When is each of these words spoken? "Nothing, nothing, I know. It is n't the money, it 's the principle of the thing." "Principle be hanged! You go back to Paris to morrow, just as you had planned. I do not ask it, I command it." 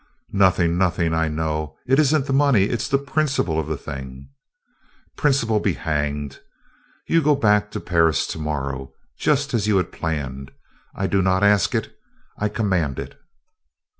"Nothing, 0.33 0.79
nothing, 0.79 1.13
I 1.13 1.27
know. 1.27 1.77
It 1.85 1.99
is 1.99 2.11
n't 2.15 2.25
the 2.25 2.33
money, 2.33 2.63
it 2.69 2.81
's 2.81 2.87
the 2.89 2.97
principle 2.97 3.59
of 3.59 3.67
the 3.67 3.77
thing." 3.77 4.29
"Principle 5.15 5.59
be 5.59 5.73
hanged! 5.73 6.39
You 7.05 7.21
go 7.21 7.35
back 7.35 7.69
to 7.69 7.79
Paris 7.79 8.25
to 8.29 8.39
morrow, 8.39 8.93
just 9.19 9.53
as 9.53 9.67
you 9.67 9.77
had 9.77 9.91
planned. 9.91 10.49
I 10.95 11.05
do 11.05 11.21
not 11.21 11.43
ask 11.43 11.75
it, 11.75 11.95
I 12.35 12.49
command 12.49 12.97
it." 12.97 13.15